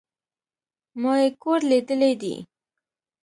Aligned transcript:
ما 1.01 1.13
ئې 1.21 1.27
کور 1.41 1.59
ليدلى 1.69 2.11
دئ 2.21 2.35